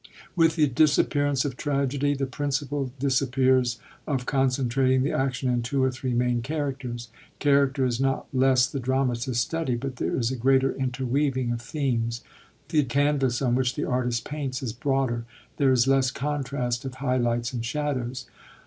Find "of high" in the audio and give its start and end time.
16.83-17.17